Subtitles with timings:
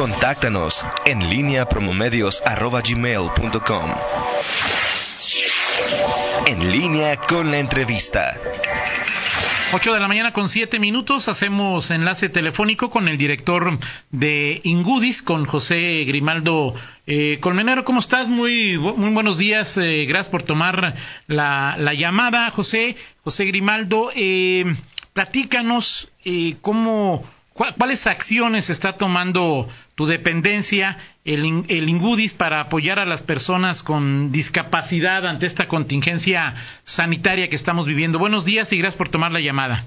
[0.00, 3.90] Contáctanos en línea promomedios.com.
[6.46, 8.34] En línea con la entrevista.
[9.74, 13.78] 8 de la mañana con 7 minutos hacemos enlace telefónico con el director
[14.10, 16.72] de Ingudis, con José Grimaldo
[17.06, 17.84] eh, Colmenero.
[17.84, 18.26] ¿Cómo estás?
[18.26, 19.76] Muy, muy buenos días.
[19.76, 20.94] Eh, gracias por tomar
[21.26, 22.96] la, la, llamada, José.
[23.22, 24.64] José Grimaldo, eh,
[25.12, 27.22] platícanos eh, cómo
[27.76, 30.96] ¿Cuáles acciones está tomando tu dependencia,
[31.26, 36.54] el, Ingudis, para apoyar a las personas con discapacidad ante esta contingencia
[36.84, 38.18] sanitaria que estamos viviendo?
[38.18, 39.84] Buenos días y gracias por tomar la llamada.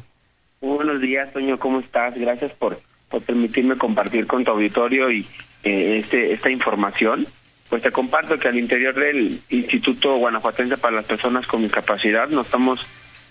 [0.61, 2.15] Buenos días, Toño, ¿cómo estás?
[2.15, 2.79] Gracias por,
[3.25, 5.25] permitirme compartir con tu auditorio y
[5.63, 7.25] eh, este, esta información.
[7.69, 12.45] Pues te comparto que al interior del Instituto Guanajuatense para las Personas con Discapacidad nos
[12.45, 12.85] estamos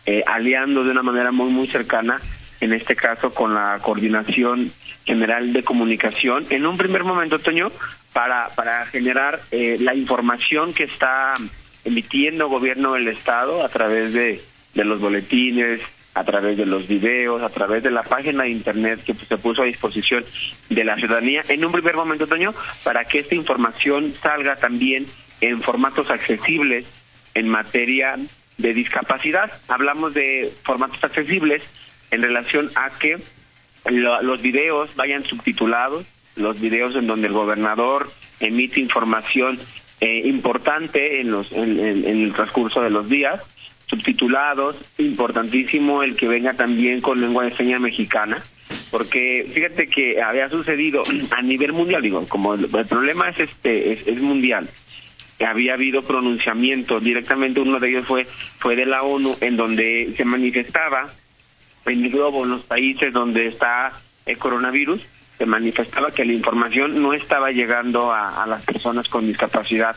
[0.04, 2.20] eh, aliando de una manera muy, muy cercana
[2.62, 4.70] en este caso con la Coordinación
[5.04, 7.72] General de Comunicación, en un primer momento, Toño,
[8.12, 11.34] para, para generar eh, la información que está
[11.84, 14.40] emitiendo gobierno del Estado a través de,
[14.74, 15.80] de los boletines,
[16.14, 19.62] a través de los videos, a través de la página de internet que se puso
[19.62, 20.24] a disposición
[20.68, 25.06] de la ciudadanía en un primer momento, Toño, para que esta información salga también
[25.40, 26.86] en formatos accesibles
[27.34, 28.14] en materia
[28.58, 29.50] de discapacidad.
[29.66, 31.64] Hablamos de formatos accesibles
[32.12, 33.16] en relación a que
[33.90, 39.58] los videos vayan subtitulados, los videos en donde el gobernador emite información
[40.00, 43.42] eh, importante en, los, en, el transcurso de los días,
[43.86, 48.42] subtitulados, importantísimo el que venga también con lengua de señas mexicana,
[48.90, 54.06] porque fíjate que había sucedido a nivel mundial, digo, como el, problema es este es,
[54.06, 54.68] es mundial,
[55.44, 58.26] había habido pronunciamientos, directamente uno de ellos fue
[58.58, 61.12] fue de la ONU en donde se manifestaba
[61.86, 63.92] en el globo, en los países donde está
[64.26, 65.06] el coronavirus,
[65.38, 69.96] se manifestaba que la información no estaba llegando a, las personas con discapacidad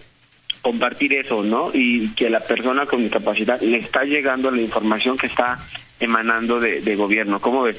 [0.61, 1.71] compartir eso, ¿no?
[1.73, 5.59] Y que la persona con discapacidad le está llegando la información que está
[5.99, 7.39] emanando de, gobierno.
[7.39, 7.77] ¿Cómo ves,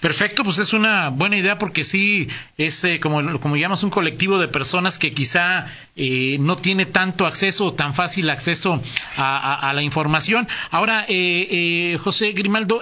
[0.00, 4.38] Perfecto, pues es una buena idea porque sí es, eh, como, como llamas, un colectivo
[4.38, 5.66] de personas que quizá
[5.96, 8.80] eh, no tiene tanto acceso o tan fácil acceso
[9.16, 10.46] a, la información.
[10.70, 12.80] Ahora, eh, José Grimaldo,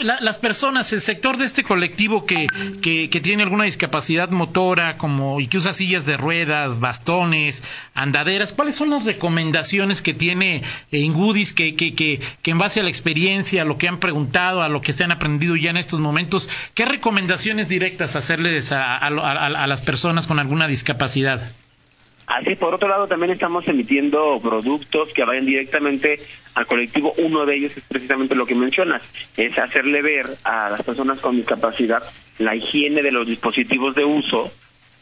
[0.00, 2.46] las personas, el sector de este colectivo que,
[2.82, 7.62] que, tiene alguna discapacidad motora, como y que usa sillas de ruedas, bastones,
[7.94, 12.82] andaderas, ¿cuáles son las recomendaciones que tiene Ingudis que, que, que, que en base a
[12.82, 15.78] la experiencia, a lo que han preguntado, a lo que se han aprendido ya en
[15.78, 21.40] estos momentos, qué recomendaciones directas hacerles a, a las personas con alguna discapacidad?
[22.36, 26.20] Así, por otro lado, también estamos emitiendo productos que vayan directamente
[26.54, 27.14] al colectivo.
[27.16, 29.02] Uno de ellos es precisamente lo que mencionas,
[29.38, 32.02] es hacerle ver a las personas con discapacidad
[32.38, 34.52] la higiene de los dispositivos de uso.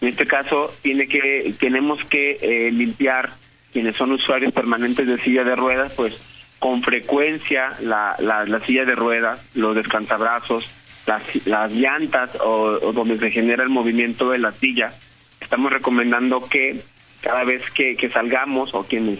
[0.00, 3.30] En este caso, tiene que tenemos que eh, limpiar
[3.72, 6.16] quienes son usuarios permanentes de silla de ruedas, pues
[6.60, 10.70] con frecuencia la, la, silla de ruedas, los descansabrazos,
[11.04, 14.92] las, las llantas o donde se genera el movimiento de la silla.
[15.40, 16.80] Estamos recomendando que
[17.24, 19.18] cada vez que, salgamos o quienes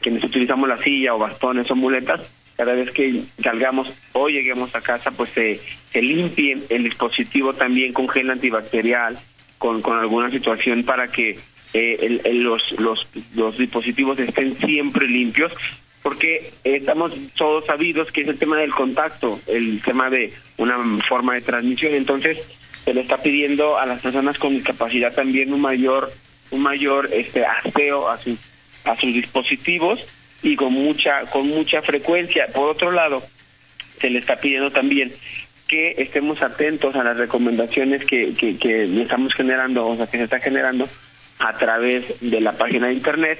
[0.00, 2.20] quienes utilizamos la silla o bastones o muletas,
[2.56, 5.58] cada vez que salgamos o lleguemos a casa, pues se,
[5.90, 9.16] se limpie el dispositivo también con gel antibacterial,
[9.56, 11.38] con, con alguna situación para que
[11.72, 15.54] eh, los, los, los dispositivos estén siempre limpios,
[16.02, 20.76] porque estamos todos sabidos que es el tema del contacto, el tema de una
[21.08, 22.38] forma de transmisión, entonces
[22.84, 26.12] se le está pidiendo a las personas con discapacidad también un mayor
[26.54, 28.38] un mayor este aseo a sus
[28.84, 30.04] a sus dispositivos
[30.42, 32.46] y con mucha con mucha frecuencia.
[32.54, 33.22] Por otro lado,
[34.00, 35.12] se le está pidiendo también
[35.66, 40.38] que estemos atentos a las recomendaciones que, que, estamos generando, o sea, que se está
[40.38, 40.86] generando
[41.38, 43.38] a través de la página de internet,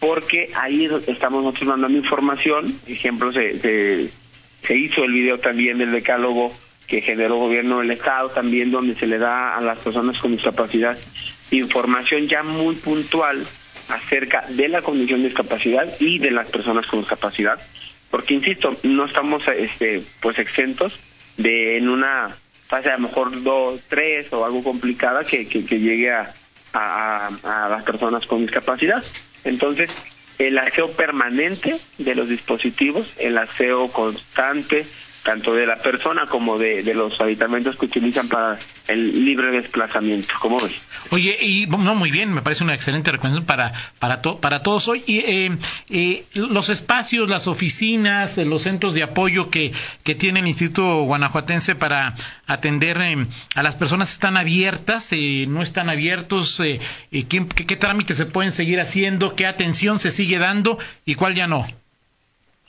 [0.00, 2.74] porque ahí estamos nosotros mandando información.
[2.88, 4.10] Ejemplo, se,
[4.62, 6.52] se hizo el video también del decálogo
[6.88, 10.32] que generó el gobierno del Estado, también donde se le da a las personas con
[10.32, 10.98] discapacidad
[11.50, 13.44] información ya muy puntual
[13.88, 17.60] acerca de la condición de discapacidad y de las personas con discapacidad,
[18.10, 20.98] porque insisto, no estamos este pues exentos
[21.36, 22.34] de en una
[22.66, 26.32] fase a lo mejor dos, tres o algo complicada que, llegue a,
[26.72, 29.02] a las personas con discapacidad.
[29.42, 29.90] Entonces,
[30.38, 34.86] el aseo permanente de los dispositivos, el aseo constante,
[35.22, 38.58] tanto de la persona como de, de los aditamentos que utilizan para
[38.88, 40.34] el libre desplazamiento.
[40.40, 40.72] ¿Cómo ves?
[41.10, 45.02] Oye, y no, muy bien, me parece una excelente recomendación para, para, para todos hoy.
[45.06, 45.58] Y, eh,
[45.88, 49.72] eh, los espacios, las oficinas, los centros de apoyo que,
[50.04, 52.14] que tiene el Instituto Guanajuatense para
[52.46, 55.10] atender eh, a las personas están abiertas,
[55.48, 56.58] no están abiertos,
[57.10, 61.34] ¿qué, qué, qué trámites se pueden seguir haciendo, qué atención se sigue dando y cuál
[61.34, 61.66] ya no.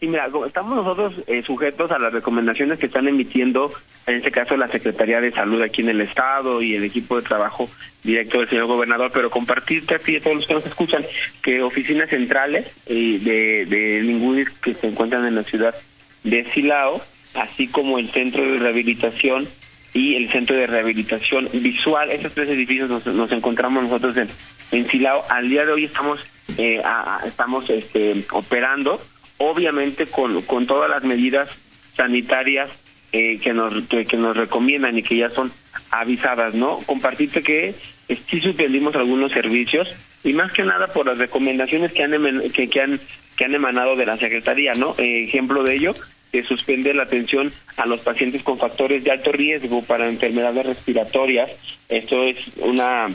[0.01, 3.71] Sí, mira, estamos nosotros eh, sujetos a las recomendaciones que están emitiendo,
[4.07, 7.21] en este caso, la Secretaría de Salud aquí en el Estado y el equipo de
[7.21, 7.69] trabajo
[8.03, 11.05] directo del señor gobernador, pero compartirte aquí a todos los que nos escuchan
[11.43, 15.75] que oficinas centrales eh, de, de que se encuentran en la ciudad
[16.23, 16.99] de Silao,
[17.35, 19.47] así como el Centro de Rehabilitación
[19.93, 24.29] y el Centro de Rehabilitación Visual, esos tres edificios nos, encontramos nosotros en,
[24.71, 25.23] en Silao.
[25.29, 26.25] Al día de hoy estamos,
[26.57, 26.81] eh,
[27.23, 28.99] estamos este, operando
[29.41, 31.49] obviamente con, con todas las medidas
[31.95, 32.69] sanitarias
[33.11, 35.51] eh, que nos que, nos recomiendan y que ya son
[35.89, 36.77] avisadas, ¿no?
[36.85, 37.73] Compartirte que
[38.07, 39.93] sí suspendimos algunos servicios
[40.23, 42.11] y más que nada por las recomendaciones que han
[42.51, 42.99] que, que han
[43.35, 44.95] que han emanado de la secretaría, ¿no?
[44.97, 45.95] Eh, ejemplo de ello
[46.31, 51.51] se suspende la atención a los pacientes con factores de alto riesgo para enfermedades respiratorias.
[51.89, 53.09] Esto es una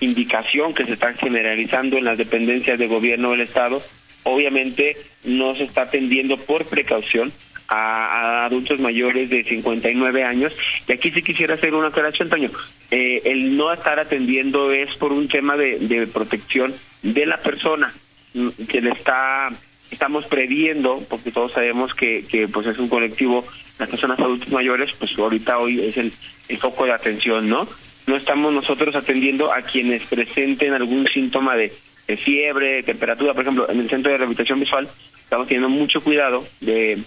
[0.00, 3.82] indicación que se está generalizando en las dependencias de gobierno del estado
[4.24, 7.32] obviamente no se está atendiendo por precaución
[7.68, 10.52] a, adultos mayores de 59 años.
[10.86, 12.50] Y aquí sí quisiera hacer una aclaración, Toño.
[12.90, 17.92] Eh, el no estar atendiendo es por un tema de, protección de la persona
[18.34, 19.48] mm, que le está
[19.90, 23.44] estamos previendo porque todos sabemos que, que pues es un colectivo
[23.78, 26.10] las personas adultos mayores pues ahorita hoy es el,
[26.48, 27.68] el foco de atención no
[28.06, 31.72] no estamos nosotros atendiendo a quienes presenten algún síntoma de
[32.12, 34.86] de fiebre, temperatura, por ejemplo, en el centro de rehabilitación visual
[35.24, 36.98] estamos teniendo mucho cuidado de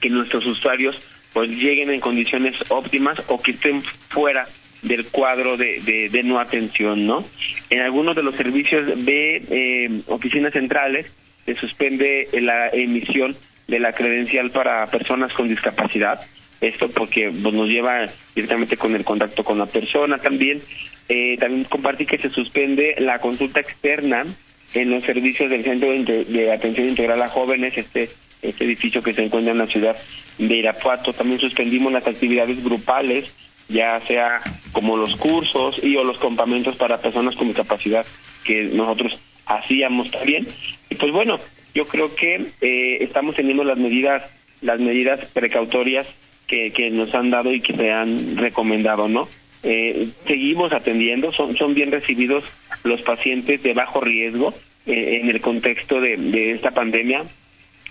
[0.00, 1.00] que nuestros usuarios
[1.32, 4.44] pues lleguen en condiciones óptimas o que estén fuera
[4.82, 7.24] del cuadro de, de, no atención, ¿no?
[7.70, 11.12] En algunos de los servicios de eh, oficinas centrales
[11.46, 13.36] se suspende la emisión
[13.68, 16.20] de la credencial para personas con discapacidad.
[16.64, 20.62] Esto porque pues, nos lleva directamente con el contacto con la persona también.
[21.10, 24.24] Eh, también compartí que se suspende la consulta externa
[24.72, 28.08] en los servicios del Centro de, Atención Integral a Jóvenes, este,
[28.40, 29.94] este edificio que se encuentra en la ciudad
[30.38, 31.12] de Irapuato.
[31.12, 33.30] También suspendimos las actividades grupales,
[33.68, 34.40] ya sea
[34.72, 38.06] como los cursos y o los campamentos para personas con discapacidad
[38.42, 40.48] que nosotros hacíamos también.
[40.88, 41.38] Y pues bueno,
[41.74, 44.24] yo creo que eh, estamos teniendo las medidas,
[44.62, 46.06] las medidas precautorias
[46.46, 49.28] que, nos han dado y que se han recomendado, ¿no?
[49.62, 52.44] Eh, seguimos atendiendo, son, son bien recibidos
[52.82, 54.52] los pacientes de bajo riesgo
[54.86, 57.22] eh, en el contexto de, de esta pandemia,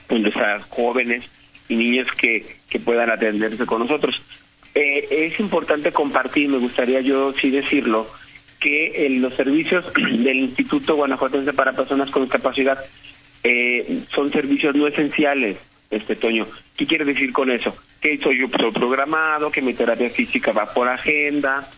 [0.08, 1.28] están jóvenes
[1.68, 4.22] y niños que, que puedan atenderse con nosotros.
[4.76, 8.08] Eh, es importante compartir, me gustaría yo sí decirlo,
[8.60, 12.78] que los servicios del Instituto Guanajuatense para Personas con Discapacidad
[14.10, 15.58] son servicios no esenciales
[15.96, 16.46] este Toño.
[16.76, 17.76] ¿Qué quiere decir con eso?
[18.02, 21.70] Que soy yo programado, que mi terapia física va por agenda,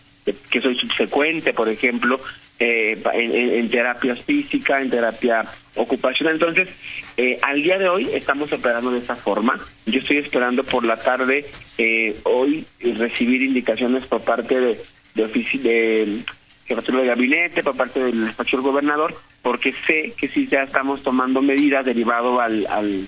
[0.50, 2.20] que soy subsecuente, por ejemplo,
[2.58, 5.44] eh, en, terapia física, en terapia
[5.74, 6.34] ocupacional.
[6.34, 6.68] Entonces,
[7.16, 9.58] eh, al día de hoy estamos operando de esta forma.
[9.84, 11.44] Yo estoy esperando por la tarde
[11.78, 14.80] eh, hoy recibir indicaciones por parte de,
[15.14, 16.18] de, de
[16.64, 21.02] jefatura de gabinete, por parte del despacho del gobernador, porque sé que sí ya estamos
[21.02, 23.06] tomando medidas derivado al, al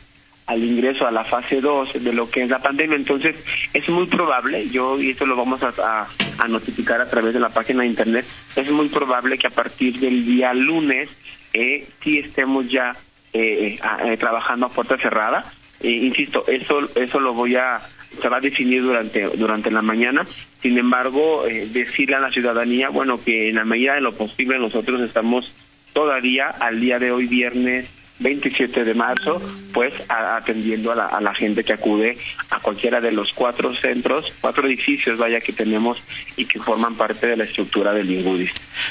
[0.48, 2.96] al ingreso a la fase 2 de lo que es la pandemia.
[2.96, 3.36] Entonces,
[3.74, 6.06] es muy probable, yo, y esto lo vamos a,
[6.48, 8.24] notificar a través de la página de internet,
[8.56, 11.10] es muy probable que a partir del día lunes
[11.52, 12.92] eh, sí estemos ya
[13.34, 15.44] eh, eh, trabajando a puerta cerrada.
[15.82, 17.80] insisto, eso, eso lo voy a
[18.22, 20.26] se va a definir durante durante la mañana.
[20.62, 25.02] Sin embargo, decirle a la ciudadanía, bueno, que en la medida de lo posible nosotros
[25.02, 25.52] estamos
[25.92, 27.90] todavía al día de hoy viernes
[28.20, 29.40] 27 de marzo,
[29.72, 32.18] pues atendiendo a la, a la, gente que acude
[32.50, 36.02] a cualquiera de los cuatro centros, cuatro edificios, vaya, que tenemos
[36.36, 38.50] y que forman parte de la estructura del Ingudis.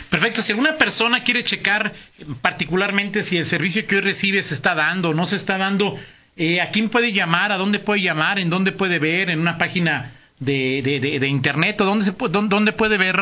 [0.09, 0.41] Perfecto.
[0.41, 1.93] Si alguna persona quiere checar
[2.41, 5.97] particularmente si el servicio que hoy recibe se está dando o no se está dando,
[6.37, 7.51] eh, ¿a quién puede llamar?
[7.51, 8.39] ¿A dónde puede llamar?
[8.39, 9.29] ¿En dónde puede ver?
[9.29, 13.15] ¿En una página de, de, de, internet o dónde, se, dónde, puede ver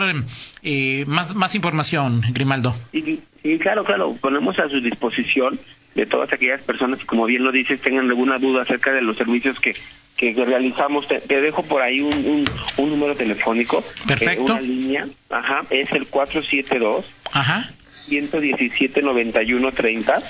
[0.64, 2.76] eh, más, más información, Grimaldo?
[2.92, 5.60] Y, claro, claro, ponemos a su disposición
[5.96, 9.18] de todas aquellas personas que, como bien lo dices, tengan alguna duda acerca de los
[9.18, 9.74] servicios que,
[10.18, 11.08] que realizamos.
[11.08, 12.46] Te, dejo por ahí un,
[12.78, 13.84] un, número telefónico.
[14.06, 14.44] Perfecto.
[14.44, 17.06] una línea, ajá, es el 472.
[17.32, 17.72] Ajá.
[18.08, 20.22] 117 91 30.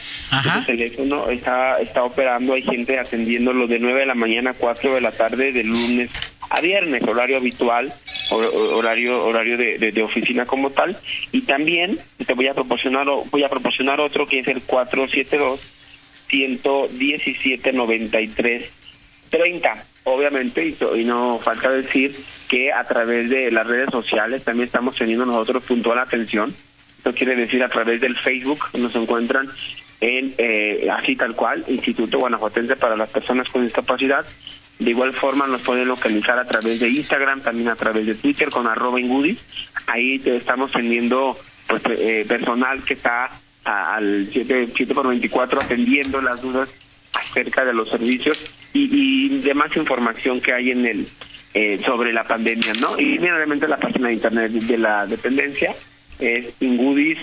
[0.55, 4.93] El teléfono está, está operando, hay gente atendiéndolo de 9 de la mañana a 4
[4.93, 6.09] de la tarde, de lunes
[6.49, 7.93] a viernes, horario habitual,
[8.31, 10.97] horario horario de, de, oficina como tal.
[11.31, 15.59] Y también te voy a proporcionar voy a proporcionar otro que es el 472
[16.27, 18.71] 117 93
[19.29, 19.85] 30.
[20.05, 22.15] Obviamente, y, y no falta decir
[22.47, 26.53] que a través de las redes sociales también estamos teniendo nosotros puntual atención
[27.05, 29.47] esto quiere decir a través del Facebook, nos encuentran
[30.01, 34.25] en, eh, así tal cual, Instituto Guanajuatense para las Personas con Discapacidad.
[34.79, 38.49] De igual forma nos pueden localizar a través de Instagram, también a través de Twitter
[38.49, 39.39] con arroba ingudis.
[39.87, 43.29] Ahí estamos teniendo pues, eh, personal que está
[43.63, 46.69] al 7, 7 por 24 atendiendo las dudas
[47.13, 48.37] acerca de los servicios
[48.73, 51.07] y, y demás información que hay en el
[51.57, 52.99] eh, sobre la pandemia, ¿no?
[52.99, 55.73] Y obviamente la página de internet de la dependencia
[56.19, 57.17] es ingudis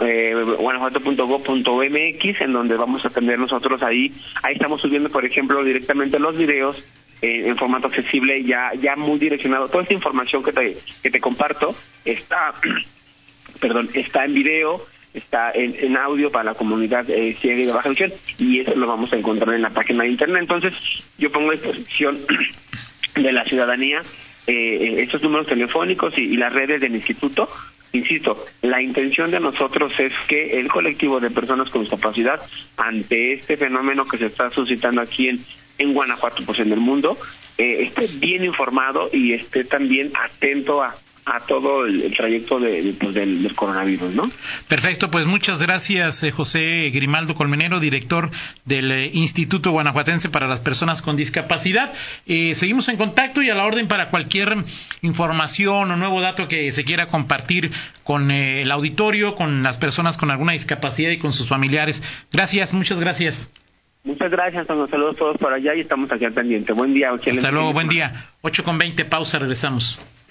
[0.00, 4.12] eh, guanajuato.gov.mx en donde vamos a tener nosotros ahí.
[4.42, 6.82] Ahí estamos subiendo por ejemplo directamente los videos
[7.22, 9.68] eh, en formato accesible ya ya muy direccionado.
[9.68, 12.52] Toda esta información que te que te comparto está
[13.60, 14.80] perdón está en video
[15.12, 18.86] está en, audio para la comunidad eh, ciega y de baja visión y eso lo
[18.86, 20.42] vamos a encontrar en la página de internet.
[20.42, 20.74] Entonces
[21.18, 22.18] yo pongo a disposición
[23.16, 24.00] de la ciudadanía
[24.46, 27.48] eh, estos números telefónicos y, las redes del instituto
[27.92, 32.40] Insisto, la intención de nosotros es que el colectivo de personas con discapacidad,
[32.76, 35.44] ante este fenómeno que se está suscitando aquí en,
[35.78, 37.18] en Guanajuato, pues en el mundo,
[37.58, 40.94] eh, esté bien informado y esté también atento a,
[41.30, 44.30] a todo el, trayecto de, pues, del, coronavirus, ¿no?
[44.68, 48.30] Perfecto, pues muchas gracias, eh, José Grimaldo Colmenero, director
[48.64, 51.92] del eh, Instituto Guanajuatense para las Personas con Discapacidad.
[52.26, 54.64] Eh, seguimos en contacto y a la orden para cualquier
[55.02, 57.70] información o nuevo dato que se quiera compartir
[58.02, 62.02] con el auditorio, con las personas con alguna discapacidad y con sus familiares.
[62.32, 63.50] Gracias, muchas gracias.
[64.02, 66.72] Muchas gracias, saludos todos por allá y estamos aquí al pendiente.
[66.72, 67.10] Buen día.
[67.12, 68.14] Hasta luego, buen día.
[68.40, 70.00] 8 con 20, pausa, regresamos.